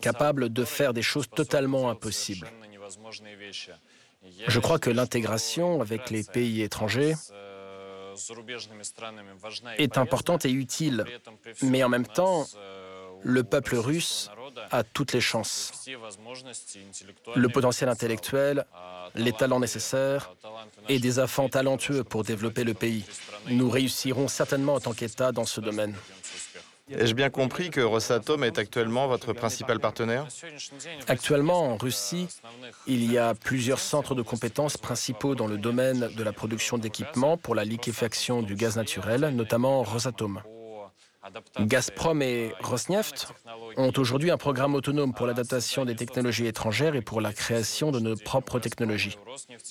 capable 0.00 0.52
de 0.52 0.64
faire 0.64 0.94
des 0.94 1.02
choses 1.02 1.28
totalement 1.28 1.90
impossibles. 1.90 2.48
Je 4.48 4.60
crois 4.60 4.78
que 4.78 4.90
l'intégration 4.90 5.80
avec 5.80 6.10
les 6.10 6.24
pays 6.24 6.62
étrangers 6.62 7.14
est 9.78 9.98
importante 9.98 10.46
et 10.46 10.50
utile, 10.50 11.04
mais 11.62 11.84
en 11.84 11.88
même 11.88 12.06
temps, 12.06 12.46
le 13.26 13.42
peuple 13.42 13.74
russe 13.74 14.30
a 14.70 14.84
toutes 14.84 15.12
les 15.12 15.20
chances. 15.20 15.72
Le 17.34 17.48
potentiel 17.48 17.88
intellectuel, 17.88 18.64
les 19.16 19.32
talents 19.32 19.58
nécessaires 19.58 20.32
et 20.88 21.00
des 21.00 21.18
enfants 21.18 21.48
talentueux 21.48 22.04
pour 22.04 22.22
développer 22.22 22.62
le 22.62 22.74
pays. 22.74 23.04
Nous 23.48 23.68
réussirons 23.68 24.28
certainement 24.28 24.74
en 24.74 24.80
tant 24.80 24.92
qu'État 24.92 25.32
dans 25.32 25.44
ce 25.44 25.60
domaine. 25.60 25.94
Ai-je 26.88 27.14
bien 27.14 27.30
compris 27.30 27.70
que 27.70 27.80
Rosatom 27.80 28.44
est 28.44 28.58
actuellement 28.58 29.08
votre 29.08 29.32
principal 29.32 29.80
partenaire? 29.80 30.28
Actuellement, 31.08 31.72
en 31.72 31.76
Russie, 31.76 32.28
il 32.86 33.10
y 33.10 33.18
a 33.18 33.34
plusieurs 33.34 33.80
centres 33.80 34.14
de 34.14 34.22
compétences 34.22 34.76
principaux 34.76 35.34
dans 35.34 35.48
le 35.48 35.58
domaine 35.58 36.10
de 36.16 36.22
la 36.22 36.32
production 36.32 36.78
d'équipements 36.78 37.36
pour 37.36 37.56
la 37.56 37.64
liquéfaction 37.64 38.40
du 38.42 38.54
gaz 38.54 38.76
naturel, 38.76 39.30
notamment 39.34 39.82
Rosatom. 39.82 40.42
Gazprom 41.60 42.22
et 42.22 42.52
Rosneft 42.60 43.28
ont 43.76 43.92
aujourd'hui 43.96 44.30
un 44.30 44.36
programme 44.36 44.74
autonome 44.74 45.12
pour 45.12 45.26
l'adaptation 45.26 45.84
des 45.84 45.96
technologies 45.96 46.46
étrangères 46.46 46.94
et 46.94 47.02
pour 47.02 47.20
la 47.20 47.32
création 47.32 47.90
de 47.90 48.00
nos 48.00 48.16
propres 48.16 48.58
technologies. 48.58 49.18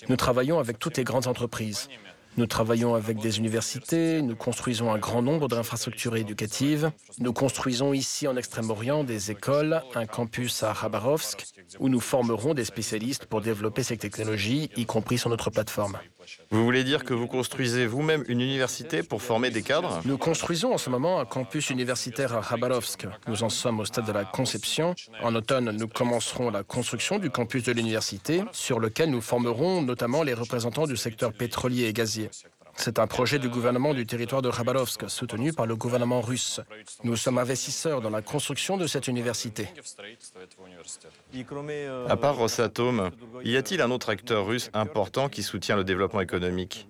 Nous 0.09 0.15
travaillons 0.15 0.59
avec 0.59 0.79
toutes 0.79 0.97
les 0.97 1.03
grandes 1.03 1.27
entreprises. 1.27 1.87
Nous 2.37 2.47
travaillons 2.47 2.95
avec 2.95 3.17
des 3.19 3.39
universités, 3.39 4.21
nous 4.21 4.35
construisons 4.35 4.91
un 4.91 4.97
grand 4.97 5.21
nombre 5.21 5.47
d'infrastructures 5.47 6.17
éducatives. 6.17 6.91
Nous 7.19 7.31
construisons 7.31 7.93
ici 7.93 8.27
en 8.27 8.35
Extrême-Orient 8.35 9.05
des 9.05 9.31
écoles, 9.31 9.81
un 9.95 10.05
campus 10.05 10.63
à 10.63 10.73
Khabarovsk, 10.73 11.45
où 11.79 11.87
nous 11.87 12.01
formerons 12.01 12.53
des 12.53 12.65
spécialistes 12.65 13.25
pour 13.25 13.39
développer 13.39 13.83
ces 13.83 13.95
technologies, 13.95 14.69
y 14.75 14.85
compris 14.85 15.17
sur 15.17 15.29
notre 15.29 15.49
plateforme. 15.49 15.97
Vous 16.51 16.63
voulez 16.63 16.83
dire 16.83 17.03
que 17.03 17.13
vous 17.13 17.27
construisez 17.27 17.85
vous-même 17.85 18.23
une 18.27 18.41
université 18.41 19.03
pour 19.03 19.21
former 19.21 19.49
des 19.49 19.61
cadres? 19.61 20.01
Nous 20.05 20.17
construisons 20.17 20.73
en 20.73 20.77
ce 20.77 20.89
moment 20.89 21.19
un 21.19 21.25
campus 21.25 21.69
universitaire 21.69 22.35
à 22.35 22.41
Khabarovsk. 22.41 23.07
Nous 23.27 23.43
en 23.43 23.49
sommes 23.49 23.79
au 23.79 23.85
stade 23.85 24.05
de 24.05 24.11
la 24.11 24.25
conception. 24.25 24.95
En 25.21 25.35
automne, 25.35 25.71
nous 25.71 25.87
commencerons 25.87 26.49
la 26.49 26.63
construction 26.63 27.19
du 27.19 27.29
campus 27.29 27.63
de 27.63 27.71
l'université, 27.71 28.43
sur 28.51 28.79
lequel 28.79 29.09
nous 29.09 29.21
formerons 29.21 29.81
notamment 29.81 30.23
les 30.23 30.33
représentants 30.33 30.87
du 30.87 30.97
secteur 30.97 31.33
pétrolier 31.33 31.85
et 31.85 31.93
gazier. 31.93 32.29
C'est 32.77 32.99
un 32.99 33.07
projet 33.07 33.39
du 33.39 33.49
gouvernement 33.49 33.93
du 33.93 34.05
territoire 34.05 34.41
de 34.41 34.51
Khabarovsk, 34.51 35.09
soutenu 35.09 35.53
par 35.53 35.65
le 35.65 35.75
gouvernement 35.75 36.21
russe. 36.21 36.59
Nous 37.03 37.15
sommes 37.15 37.37
investisseurs 37.37 38.01
dans 38.01 38.09
la 38.09 38.21
construction 38.21 38.77
de 38.77 38.85
cette 38.85 39.07
université. 39.07 39.69
À 42.09 42.17
part 42.17 42.35
Rosatom, 42.35 43.11
y 43.43 43.55
a-t-il 43.57 43.81
un 43.81 43.91
autre 43.91 44.09
acteur 44.09 44.45
russe 44.45 44.69
important 44.73 45.29
qui 45.29 45.41
soutient 45.41 45.75
le 45.75 45.83
développement 45.83 46.21
économique? 46.21 46.87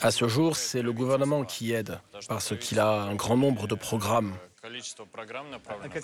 À 0.00 0.10
ce 0.10 0.28
jour, 0.28 0.56
c'est 0.56 0.82
le 0.82 0.92
gouvernement 0.92 1.44
qui 1.44 1.72
aide, 1.72 2.00
parce 2.28 2.56
qu'il 2.56 2.78
a 2.78 3.02
un 3.02 3.14
grand 3.14 3.36
nombre 3.36 3.66
de 3.66 3.74
programmes 3.74 4.34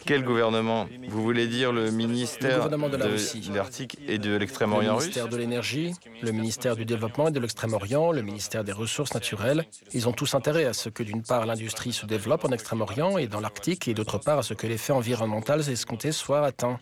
quel 0.05 0.23
gouvernement 0.23 0.87
Vous 1.09 1.23
voulez 1.23 1.47
dire 1.47 1.73
le 1.73 1.91
ministère 1.91 2.69
de 2.69 3.55
l'Arctique 3.55 3.99
et 4.07 4.19
de 4.19 4.37
l'Extrême-Orient 4.37 4.97
russe 4.97 5.05
Le 5.05 5.09
ministère 5.09 5.29
de 5.29 5.37
l'Énergie, 5.37 5.93
le 6.23 6.33
ministère 6.33 6.77
du 6.77 6.85
Développement 6.85 7.29
et 7.29 7.31
de 7.31 7.41
l'Extrême-Orient, 7.41 8.13
le 8.13 8.23
ministère 8.23 8.65
des 8.65 8.73
Ressources 8.73 9.15
naturelles. 9.15 9.65
Ils 9.93 10.09
ont 10.09 10.13
tous 10.13 10.35
intérêt 10.35 10.65
à 10.65 10.73
ce 10.73 10.89
que 10.89 11.03
d'une 11.03 11.23
part 11.23 11.47
l'industrie 11.47 11.93
se 11.93 12.07
développe 12.07 12.45
en 12.45 12.51
Extrême-Orient 12.51 13.19
et 13.19 13.27
dans 13.27 13.41
l'Arctique 13.41 13.89
et 13.89 13.95
d'autre 13.95 14.19
part 14.19 14.39
à 14.39 14.43
ce 14.43 14.55
que 14.55 14.67
l'effet 14.67 14.93
environnemental 14.93 15.61
escompté 15.69 16.13
soit 16.13 16.45
atteint. 16.45 16.79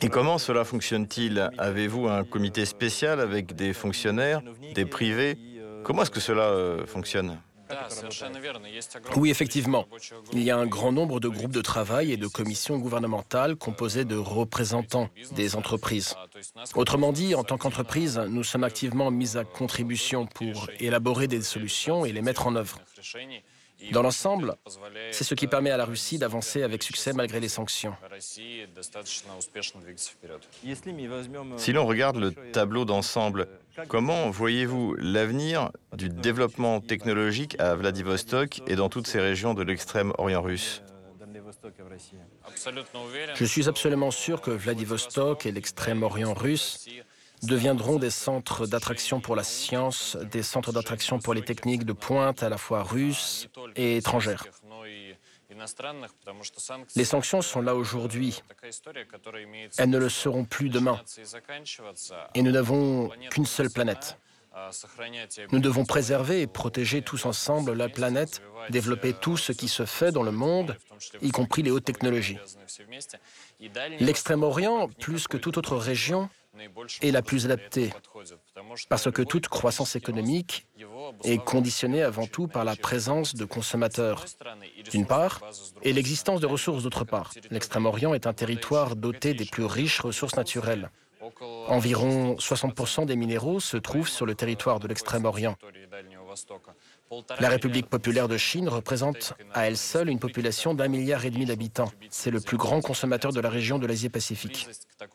Et 0.00 0.08
comment 0.08 0.38
cela 0.38 0.64
fonctionne-t-il? 0.64 1.50
Avez-vous 1.58 2.08
un 2.08 2.24
comité 2.24 2.64
spécial 2.64 3.20
avec 3.20 3.54
des 3.54 3.72
fonctionnaires, 3.72 4.42
des 4.74 4.86
privés? 4.86 5.38
Comment 5.84 6.02
est-ce 6.02 6.10
que 6.10 6.20
cela 6.20 6.42
euh, 6.42 6.84
fonctionne? 6.86 7.38
Oui, 9.16 9.30
effectivement. 9.30 9.86
Il 10.32 10.42
y 10.42 10.50
a 10.50 10.56
un 10.56 10.66
grand 10.66 10.92
nombre 10.92 11.20
de 11.20 11.28
groupes 11.28 11.52
de 11.52 11.60
travail 11.60 12.12
et 12.12 12.16
de 12.16 12.26
commissions 12.26 12.78
gouvernementales 12.78 13.56
composées 13.56 14.04
de 14.04 14.16
représentants 14.16 15.08
des 15.32 15.56
entreprises. 15.56 16.14
Autrement 16.74 17.12
dit, 17.12 17.34
en 17.34 17.44
tant 17.44 17.58
qu'entreprise, 17.58 18.18
nous 18.28 18.44
sommes 18.44 18.64
activement 18.64 19.10
mis 19.10 19.36
à 19.36 19.44
contribution 19.44 20.26
pour 20.26 20.68
élaborer 20.80 21.28
des 21.28 21.42
solutions 21.42 22.04
et 22.04 22.12
les 22.12 22.22
mettre 22.22 22.46
en 22.46 22.56
œuvre. 22.56 22.78
Dans 23.92 24.02
l'ensemble, 24.02 24.56
c'est 25.10 25.24
ce 25.24 25.34
qui 25.34 25.46
permet 25.46 25.70
à 25.70 25.76
la 25.76 25.84
Russie 25.84 26.18
d'avancer 26.18 26.62
avec 26.62 26.82
succès 26.82 27.12
malgré 27.12 27.40
les 27.40 27.48
sanctions. 27.48 27.94
Si 31.56 31.72
l'on 31.72 31.86
regarde 31.86 32.16
le 32.16 32.32
tableau 32.52 32.84
d'ensemble, 32.84 33.48
comment 33.88 34.30
voyez-vous 34.30 34.94
l'avenir 34.98 35.70
du 35.92 36.08
développement 36.08 36.80
technologique 36.80 37.56
à 37.60 37.74
Vladivostok 37.74 38.62
et 38.66 38.76
dans 38.76 38.88
toutes 38.88 39.06
ces 39.06 39.20
régions 39.20 39.54
de 39.54 39.62
l'extrême-orient 39.62 40.42
russe? 40.42 40.82
Je 43.34 43.44
suis 43.44 43.68
absolument 43.68 44.10
sûr 44.10 44.40
que 44.40 44.50
Vladivostok 44.50 45.46
et 45.46 45.52
l'extrême-orient 45.52 46.34
russe 46.34 46.88
deviendront 47.42 47.98
des 47.98 48.10
centres 48.10 48.66
d'attraction 48.66 49.20
pour 49.20 49.36
la 49.36 49.44
science, 49.44 50.16
des 50.30 50.42
centres 50.42 50.72
d'attraction 50.72 51.18
pour 51.18 51.34
les 51.34 51.42
techniques 51.42 51.84
de 51.84 51.92
pointe 51.92 52.42
à 52.42 52.48
la 52.48 52.58
fois 52.58 52.82
russes 52.82 53.48
et 53.76 53.96
étrangères. 53.96 54.44
Les 56.96 57.04
sanctions 57.04 57.42
sont 57.42 57.60
là 57.60 57.74
aujourd'hui. 57.74 58.42
Elles 59.78 59.90
ne 59.90 59.98
le 59.98 60.08
seront 60.08 60.44
plus 60.44 60.68
demain. 60.68 61.00
Et 62.34 62.42
nous 62.42 62.50
n'avons 62.50 63.10
qu'une 63.30 63.46
seule 63.46 63.70
planète. 63.70 64.18
Nous 65.52 65.60
devons 65.60 65.84
préserver 65.84 66.40
et 66.40 66.46
protéger 66.46 67.02
tous 67.02 67.26
ensemble 67.26 67.74
la 67.74 67.88
planète, 67.88 68.40
développer 68.70 69.12
tout 69.12 69.36
ce 69.36 69.52
qui 69.52 69.68
se 69.68 69.84
fait 69.84 70.12
dans 70.12 70.22
le 70.22 70.30
monde, 70.30 70.76
y 71.20 71.30
compris 71.30 71.62
les 71.62 71.70
hautes 71.70 71.84
technologies. 71.84 72.38
L'extrême-orient, 74.00 74.88
plus 74.88 75.28
que 75.28 75.36
toute 75.36 75.58
autre 75.58 75.76
région, 75.76 76.30
est 77.02 77.10
la 77.10 77.22
plus 77.22 77.44
adaptée, 77.44 77.92
parce 78.88 79.10
que 79.10 79.22
toute 79.22 79.48
croissance 79.48 79.96
économique 79.96 80.66
est 81.24 81.38
conditionnée 81.38 82.02
avant 82.02 82.26
tout 82.26 82.48
par 82.48 82.64
la 82.64 82.76
présence 82.76 83.34
de 83.34 83.44
consommateurs, 83.44 84.24
d'une 84.90 85.06
part, 85.06 85.40
et 85.82 85.92
l'existence 85.92 86.40
de 86.40 86.46
ressources 86.46 86.82
d'autre 86.82 87.04
part. 87.04 87.32
L'Extrême-Orient 87.50 88.14
est 88.14 88.26
un 88.26 88.32
territoire 88.32 88.96
doté 88.96 89.34
des 89.34 89.44
plus 89.44 89.64
riches 89.64 90.00
ressources 90.00 90.36
naturelles. 90.36 90.90
Environ 91.68 92.34
60% 92.34 93.06
des 93.06 93.16
minéraux 93.16 93.60
se 93.60 93.76
trouvent 93.76 94.08
sur 94.08 94.26
le 94.26 94.34
territoire 94.34 94.80
de 94.80 94.88
l'Extrême-Orient. 94.88 95.56
La 97.40 97.48
République 97.48 97.86
populaire 97.86 98.28
de 98.28 98.36
Chine 98.36 98.68
représente 98.68 99.34
à 99.54 99.66
elle 99.66 99.76
seule 99.76 100.08
une 100.08 100.18
population 100.18 100.74
d'un 100.74 100.88
milliard 100.88 101.24
et 101.24 101.30
demi 101.30 101.46
d'habitants. 101.46 101.90
C'est 102.10 102.30
le 102.30 102.40
plus 102.40 102.56
grand 102.56 102.80
consommateur 102.80 103.32
de 103.32 103.40
la 103.40 103.50
région 103.50 103.78
de 103.78 103.86
l'Asie-Pacifique. 103.86 104.68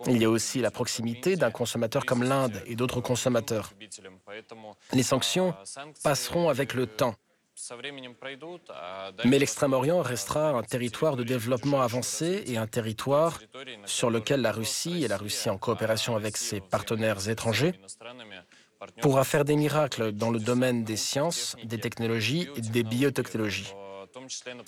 Il 0.08 0.22
y 0.22 0.26
a 0.26 0.30
aussi 0.30 0.62
la 0.62 0.72
proximité 0.72 1.36
d'un 1.36 1.52
consommateur 1.52 2.06
comme 2.06 2.24
l'Inde 2.24 2.62
et 2.66 2.76
d'autres 2.76 3.02
consommateurs. 3.02 3.74
Les 4.94 5.04
sanctions 5.04 5.54
passeront 6.04 6.50
avec 6.50 6.74
le 6.74 6.88
temps. 6.88 7.16
Mais 9.26 9.38
l'Extrême-Orient 9.38 10.02
restera 10.02 10.50
un 10.50 10.64
territoire 10.64 11.16
de 11.16 11.24
développement 11.24 11.82
avancé 11.82 12.44
et 12.48 12.58
un 12.58 12.68
territoire 12.68 13.40
sur 13.86 14.10
lequel 14.10 14.42
la 14.42 14.52
Russie, 14.52 15.04
et 15.04 15.08
la 15.08 15.18
Russie 15.18 15.50
en 15.50 15.58
coopération 15.58 16.16
avec 16.16 16.38
ses 16.38 16.60
partenaires 16.60 17.28
étrangers, 17.30 17.74
pourra 19.02 19.24
faire 19.24 19.46
des 19.46 19.56
miracles 19.56 20.12
dans 20.12 20.32
le 20.32 20.40
domaine 20.40 20.84
des 20.84 20.98
sciences, 20.98 21.56
des 21.64 21.80
technologies 21.80 22.48
et 22.56 22.62
des 22.62 22.84
biotechnologies, 22.84 23.74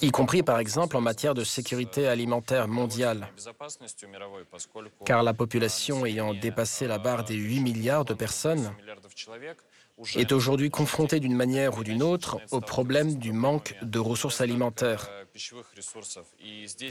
y 0.01 0.11
compris 0.11 0.43
par 0.43 0.59
exemple 0.59 0.97
en 0.97 1.01
matière 1.01 1.33
de 1.33 1.43
sécurité 1.43 2.07
alimentaire 2.07 2.67
mondiale, 2.67 3.27
car 5.05 5.23
la 5.23 5.33
population 5.33 6.05
ayant 6.05 6.33
dépassé 6.33 6.87
la 6.87 6.97
barre 6.97 7.23
des 7.23 7.35
8 7.35 7.59
milliards 7.59 8.05
de 8.05 8.13
personnes 8.13 8.71
est 10.15 10.31
aujourd'hui 10.31 10.69
confrontée 10.69 11.19
d'une 11.19 11.35
manière 11.35 11.77
ou 11.77 11.83
d'une 11.83 12.03
autre 12.03 12.39
au 12.51 12.61
problème 12.61 13.15
du 13.15 13.31
manque 13.31 13.75
de 13.81 13.99
ressources 13.99 14.41
alimentaires. 14.41 15.09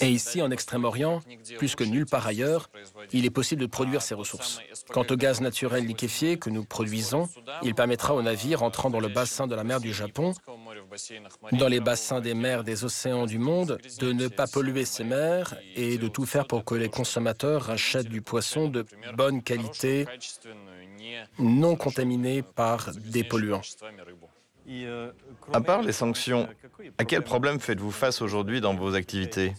Et 0.01 0.09
ici, 0.09 0.43
en 0.43 0.51
Extrême-Orient, 0.51 1.21
plus 1.59 1.77
que 1.77 1.85
nulle 1.85 2.07
part 2.07 2.27
ailleurs, 2.27 2.71
il 3.13 3.25
est 3.25 3.31
possible 3.31 3.61
de 3.61 3.67
produire 3.67 4.03
ces 4.03 4.15
ressources. 4.15 4.59
Quant 4.89 5.07
au 5.09 5.17
gaz 5.17 5.41
naturel 5.41 5.87
liquéfié 5.87 6.39
que 6.39 6.51
nous 6.51 6.65
produisons, 6.65 7.29
il 7.63 7.75
permettra 7.75 8.15
aux 8.15 8.23
navires 8.23 8.63
entrant 8.63 8.91
dans 8.91 9.01
le 9.01 9.09
bassin 9.09 9.47
de 9.47 9.55
la 9.55 9.63
mer 9.63 9.81
du 9.81 9.93
Japon, 9.93 10.35
dans 11.53 11.69
les 11.69 11.81
bassins 11.81 12.21
des 12.21 12.35
mers 12.35 12.65
des 12.65 12.85
océans 12.85 13.27
du 13.27 13.39
monde, 13.39 13.79
de 14.01 14.13
ne 14.13 14.27
pas 14.27 14.49
polluer 14.49 14.85
ces 14.85 15.05
mers 15.05 15.55
et 15.77 15.99
de 15.99 16.09
tout 16.09 16.27
faire 16.27 16.47
pour 16.47 16.65
que 16.65 16.75
les 16.75 16.89
consommateurs 16.89 17.71
achètent 17.71 18.09
du 18.09 18.23
poisson 18.23 18.69
de 18.69 18.85
bonne 19.17 19.43
qualité, 19.43 20.07
non 21.39 21.77
contaminé 21.77 22.43
par 22.43 22.91
des 22.95 23.25
polluants. 23.25 23.63
À 25.53 25.61
part 25.61 25.83
les 25.83 25.93
sanctions, 25.93 26.49
à 26.99 27.05
quel 27.05 27.23
problème 27.23 27.59
faites-vous 27.59 27.91
face 27.91 28.23
aujourd'hui 28.23 28.61
dans 28.61 28.75
vos 28.75 28.95
activités? 28.95 29.55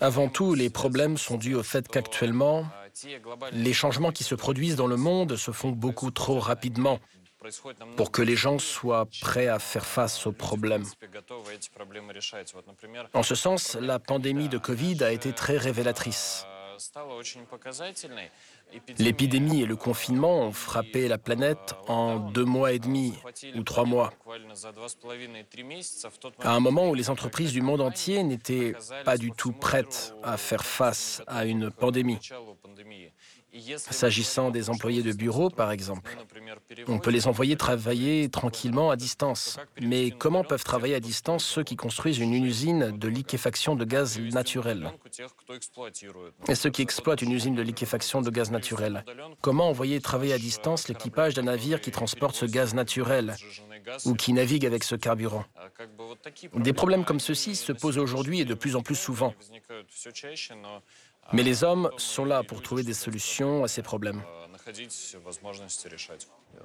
Avant 0.00 0.28
tout, 0.28 0.54
les 0.54 0.70
problèmes 0.70 1.16
sont 1.16 1.36
dus 1.36 1.54
au 1.54 1.62
fait 1.62 1.86
qu'actuellement, 1.88 2.66
les 3.52 3.72
changements 3.72 4.12
qui 4.12 4.24
se 4.24 4.34
produisent 4.34 4.76
dans 4.76 4.86
le 4.86 4.96
monde 4.96 5.36
se 5.36 5.50
font 5.50 5.70
beaucoup 5.70 6.10
trop 6.10 6.38
rapidement 6.38 6.98
pour 7.96 8.12
que 8.12 8.22
les 8.22 8.36
gens 8.36 8.58
soient 8.58 9.06
prêts 9.20 9.48
à 9.48 9.58
faire 9.58 9.86
face 9.86 10.26
aux 10.26 10.32
problèmes. 10.32 10.84
En 13.14 13.22
ce 13.22 13.34
sens, 13.34 13.76
la 13.80 13.98
pandémie 13.98 14.48
de 14.48 14.58
Covid 14.58 15.02
a 15.02 15.12
été 15.12 15.32
très 15.32 15.56
révélatrice. 15.56 16.46
стала 16.82 17.14
очень 17.14 17.46
показательной. 17.46 18.30
L'épidémie 18.98 19.62
et 19.62 19.66
le 19.66 19.76
confinement 19.76 20.40
ont 20.40 20.52
frappé 20.52 21.08
la 21.08 21.18
planète 21.18 21.74
en 21.88 22.18
deux 22.18 22.44
mois 22.44 22.72
et 22.72 22.78
demi 22.78 23.14
ou 23.54 23.62
trois 23.62 23.84
mois. 23.84 24.12
À 26.40 26.52
un 26.52 26.60
moment 26.60 26.88
où 26.88 26.94
les 26.94 27.10
entreprises 27.10 27.52
du 27.52 27.62
monde 27.62 27.80
entier 27.80 28.22
n'étaient 28.22 28.74
pas 29.04 29.18
du 29.18 29.30
tout 29.30 29.52
prêtes 29.52 30.14
à 30.22 30.36
faire 30.36 30.64
face 30.64 31.22
à 31.26 31.44
une 31.44 31.70
pandémie. 31.70 32.18
S'agissant 33.76 34.50
des 34.50 34.70
employés 34.70 35.02
de 35.02 35.12
bureau, 35.12 35.50
par 35.50 35.72
exemple, 35.72 36.16
on 36.88 36.98
peut 36.98 37.10
les 37.10 37.26
envoyer 37.26 37.54
travailler 37.56 38.30
tranquillement 38.30 38.90
à 38.90 38.96
distance. 38.96 39.58
Mais 39.82 40.10
comment 40.10 40.42
peuvent 40.42 40.64
travailler 40.64 40.94
à 40.94 41.00
distance 41.00 41.44
ceux 41.44 41.62
qui 41.62 41.76
construisent 41.76 42.18
une 42.18 42.32
usine 42.32 42.96
de 42.96 43.08
liquéfaction 43.08 43.76
de 43.76 43.84
gaz 43.84 44.18
naturel? 44.18 44.90
Et 46.48 46.54
ceux 46.54 46.70
qui 46.70 46.80
exploitent 46.80 47.20
une 47.20 47.32
usine 47.32 47.54
de 47.54 47.60
liquéfaction 47.60 48.22
de 48.22 48.30
gaz 48.30 48.50
naturel 48.50 48.61
Comment 49.40 49.68
envoyer 49.68 50.00
travailler 50.00 50.32
à 50.32 50.38
distance 50.38 50.88
l'équipage 50.88 51.34
d'un 51.34 51.42
navire 51.42 51.80
qui 51.80 51.90
transporte 51.90 52.34
ce 52.34 52.46
gaz 52.46 52.74
naturel 52.74 53.34
ou 54.04 54.14
qui 54.14 54.32
navigue 54.32 54.66
avec 54.66 54.84
ce 54.84 54.94
carburant? 54.94 55.44
Des 56.54 56.72
problèmes 56.72 57.04
comme 57.04 57.20
ceux-ci 57.20 57.56
se 57.56 57.72
posent 57.72 57.98
aujourd'hui 57.98 58.40
et 58.40 58.44
de 58.44 58.54
plus 58.54 58.76
en 58.76 58.82
plus 58.82 58.94
souvent. 58.94 59.34
Mais 61.32 61.42
les 61.42 61.64
hommes 61.64 61.90
sont 61.96 62.24
là 62.24 62.42
pour 62.42 62.62
trouver 62.62 62.82
des 62.82 62.94
solutions 62.94 63.64
à 63.64 63.68
ces 63.68 63.82
problèmes. 63.82 64.22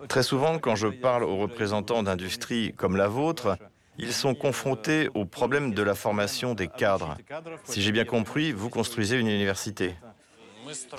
Très 0.08 0.24
souvent, 0.24 0.60
quand 0.60 0.75
je 0.75 0.88
parle 0.88 1.24
aux 1.24 1.38
représentants 1.38 2.04
d'industries 2.04 2.74
comme 2.74 2.96
la 2.96 3.08
vôtre, 3.08 3.58
ils 3.98 4.13
sont 4.13 4.36
confrontés 4.36 5.10
au 5.16 5.25
problème 5.25 5.74
de 5.74 5.82
la 5.82 5.96
formation 5.96 6.54
des 6.54 6.68
cadres. 6.68 7.18
Si 7.63 7.82
j'ai 7.82 7.92
bien 7.92 8.06
compris, 8.06 8.51
vous 8.51 8.70
construisez 8.70 9.18
une 9.18 9.27
université. 9.27 9.96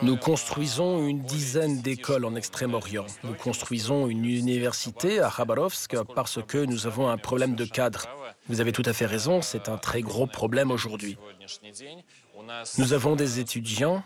Nous 0.02 0.16
construisons 0.16 1.06
une 1.06 1.22
dizaine 1.22 1.80
d'écoles 1.80 2.24
en 2.24 2.34
Extrême-Orient. 2.34 3.06
Nous 3.24 3.34
construisons 3.34 4.08
une 4.08 4.24
université 4.24 5.20
à 5.20 5.30
Khabarovsk 5.34 5.96
parce 6.14 6.40
que 6.42 6.58
nous 6.58 6.86
avons 6.86 7.08
un 7.08 7.18
problème 7.18 7.54
de 7.54 7.64
cadre. 7.64 8.06
Vous 8.48 8.60
avez 8.60 8.72
tout 8.72 8.82
à 8.86 8.92
fait 8.92 9.06
raison, 9.06 9.42
c'est 9.42 9.68
un 9.68 9.76
très 9.76 10.00
gros 10.00 10.26
problème 10.26 10.70
aujourd'hui. 10.70 11.18
Nous 12.78 12.92
avons 12.92 13.16
des 13.16 13.40
étudiants, 13.40 14.02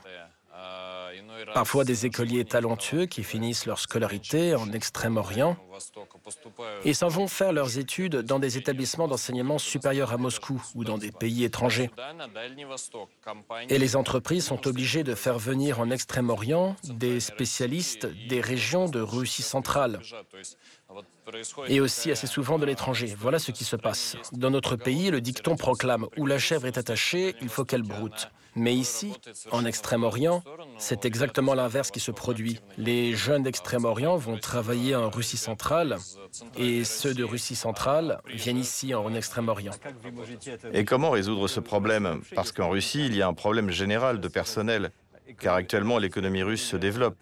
parfois 1.55 1.85
des 1.85 2.07
écoliers 2.07 2.45
talentueux 2.45 3.07
qui 3.07 3.23
finissent 3.23 3.67
leur 3.67 3.79
scolarité 3.79 4.55
en 4.55 4.73
Extrême-Orient 4.73 5.57
et 6.85 6.95
s'en 6.95 7.09
vont 7.09 7.29
faire 7.29 7.53
leurs 7.53 7.79
études 7.79 8.17
dans 8.17 8.39
des 8.39 8.59
établissements 8.59 9.09
d'enseignement 9.09 9.59
supérieurs 9.59 10.13
à 10.13 10.17
Moscou 10.17 10.63
ou 10.75 10.85
dans 10.85 10.99
des 10.99 11.13
pays 11.13 11.45
étrangers. 11.45 11.91
Et 13.69 13.79
les 13.79 13.97
entreprises 13.97 14.45
sont 14.45 14.67
obligées 14.67 15.05
de 15.05 15.15
faire 15.15 15.39
venir 15.39 15.81
en 15.81 15.91
Extrême-Orient 15.91 16.77
des 16.85 17.21
spécialistes 17.21 18.07
des 18.29 18.41
régions 18.41 18.89
de 18.89 19.01
Russie 19.01 19.43
centrale 19.43 20.01
et 21.69 21.81
aussi 21.81 22.11
assez 22.11 22.27
souvent 22.27 22.59
de 22.59 22.67
l'étranger. 22.67 23.15
Voilà 23.19 23.39
ce 23.39 23.53
qui 23.53 23.65
se 23.65 23.77
passe. 23.77 24.17
Dans 24.33 24.51
notre 24.51 24.77
pays, 24.77 25.11
le 25.11 25.21
dicton 25.21 25.57
proclame 25.57 26.07
où 26.17 26.27
la 26.27 26.39
chèvre 26.39 26.67
est 26.67 26.79
attachée, 26.79 27.35
il 27.41 27.49
faut 27.49 27.65
qu'elle 27.65 27.83
broute. 27.83 28.29
Mais 28.55 28.75
ici, 28.75 29.13
en 29.51 29.65
Extrême-Orient, 29.65 30.43
c'est 30.79 31.05
exactement 31.05 31.55
l'inverse 31.55 31.91
qui 31.91 32.01
se 32.01 32.11
produit. 32.11 32.61
Les 32.77 33.15
jeunes 33.15 33.43
d'Extrême-Orient 33.43 34.17
vont 34.17 34.37
travailler 34.37 34.95
en 34.95 35.09
Russie 35.09 35.37
centrale 35.37 35.97
et 36.57 36.85
ceux 36.85 37.15
de 37.15 37.25
Russie 37.25 37.57
centrale 37.57 38.21
viennent 38.27 38.59
ici 38.59 38.95
en 38.95 39.15
Extrême-Orient. 39.15 39.73
Et 40.73 40.85
comment 40.85 41.11
résoudre 41.11 41.49
ce 41.49 41.61
problème? 41.61 42.21
Parce 42.35 42.53
qu'en 42.53 42.69
Russie, 42.69 43.07
il 43.07 43.17
y 43.17 43.23
a 43.23 43.29
un 43.29 43.35
problème 43.35 43.71
général 43.71 44.21
de 44.21 44.29
personnel, 44.29 44.91
car 45.39 45.55
actuellement 45.55 45.99
l'économie 45.99 46.43
russe 46.43 46.65
se 46.65 46.77
développe. 46.77 47.17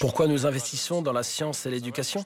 Pourquoi 0.00 0.26
nous 0.26 0.46
investissons 0.46 1.02
dans 1.02 1.12
la 1.12 1.22
science 1.22 1.66
et 1.66 1.70
l'éducation? 1.70 2.24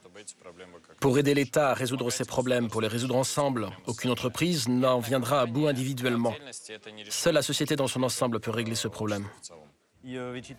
Pour 1.01 1.17
aider 1.17 1.33
l'État 1.33 1.71
à 1.71 1.73
résoudre 1.73 2.11
ces 2.11 2.25
problèmes, 2.25 2.69
pour 2.69 2.79
les 2.79 2.87
résoudre 2.87 3.15
ensemble. 3.15 3.69
Aucune 3.87 4.11
entreprise 4.11 4.69
n'en 4.69 4.99
viendra 4.99 5.41
à 5.41 5.45
bout 5.47 5.67
individuellement. 5.67 6.35
Seule 7.09 7.33
la 7.33 7.41
société 7.41 7.75
dans 7.75 7.87
son 7.87 8.03
ensemble 8.03 8.39
peut 8.39 8.51
régler 8.51 8.75
ce 8.75 8.87
problème. 8.87 9.25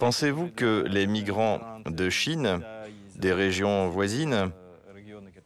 Pensez-vous 0.01 0.49
que 0.49 0.85
les 0.89 1.07
migrants 1.07 1.61
de 1.87 2.11
Chine, 2.11 2.61
des 3.15 3.33
régions 3.33 3.89
voisines, 3.89 4.51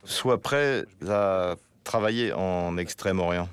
soient 0.04 0.40
prêts 0.40 0.84
à 1.06 1.56
travailler 1.84 2.32
en 2.32 2.78
Extrême-Orient? 2.78 3.50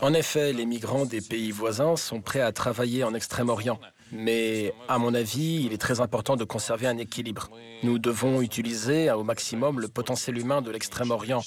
En 0.00 0.14
effet, 0.14 0.54
les 0.54 0.64
migrants 0.64 1.04
des 1.04 1.20
pays 1.20 1.50
voisins 1.50 1.96
sont 1.96 2.22
prêts 2.22 2.40
à 2.40 2.52
travailler 2.52 3.04
en 3.04 3.12
Extrême-Orient. 3.12 3.78
Mais 4.12 4.72
à 4.88 4.98
mon 4.98 5.14
avis, 5.14 5.64
il 5.64 5.72
est 5.72 5.78
très 5.80 6.00
important 6.00 6.36
de 6.36 6.44
conserver 6.44 6.86
un 6.86 6.98
équilibre. 6.98 7.50
Nous 7.82 7.98
devons 7.98 8.40
utiliser 8.40 9.10
au 9.10 9.24
maximum 9.24 9.80
le 9.80 9.88
potentiel 9.88 10.38
humain 10.38 10.62
de 10.62 10.70
l'Extrême-Orient 10.70 11.42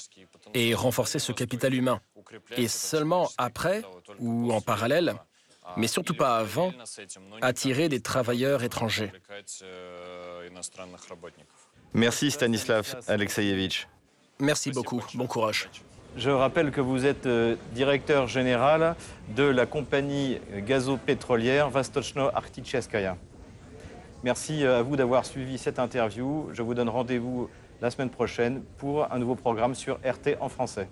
et 0.53 0.73
renforcer 0.73 1.19
ce 1.19 1.31
capital 1.31 1.73
humain. 1.73 2.01
Et 2.57 2.67
seulement 2.67 3.29
après, 3.37 3.81
ou 4.19 4.51
en 4.51 4.61
parallèle, 4.61 5.15
mais 5.77 5.87
surtout 5.87 6.13
pas 6.13 6.37
avant, 6.37 6.73
attirer 7.41 7.89
des 7.89 8.01
travailleurs 8.01 8.63
étrangers. 8.63 9.11
Merci 11.93 12.31
Stanislav 12.31 12.95
Alexeyevich. 13.07 13.87
Merci 14.39 14.71
beaucoup. 14.71 15.03
Bon 15.15 15.27
courage. 15.27 15.69
Je 16.17 16.31
rappelle 16.31 16.71
que 16.71 16.81
vous 16.81 17.05
êtes 17.05 17.27
euh, 17.27 17.55
directeur 17.73 18.27
général 18.27 18.95
de 19.35 19.43
la 19.43 19.65
compagnie 19.65 20.39
gazopétrolière 20.65 21.69
Vastochno 21.69 22.29
Arcticheskaya. 22.33 23.15
Merci 24.23 24.65
euh, 24.65 24.79
à 24.79 24.81
vous 24.81 24.95
d'avoir 24.95 25.25
suivi 25.25 25.57
cette 25.57 25.79
interview. 25.79 26.49
Je 26.51 26.61
vous 26.61 26.73
donne 26.73 26.89
rendez-vous 26.89 27.49
la 27.79 27.91
semaine 27.91 28.09
prochaine 28.09 28.63
pour 28.77 29.11
un 29.11 29.19
nouveau 29.19 29.35
programme 29.35 29.75
sur 29.75 29.95
RT 29.97 30.37
en 30.41 30.49
français. 30.49 30.89